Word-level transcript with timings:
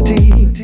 eternity. 0.00 0.57